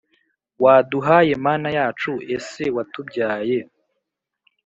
waduhaye 0.63 1.33
Mana 1.45 1.67
yacu 1.77 2.11
ese 2.35 2.63
watubyaye 2.75 3.57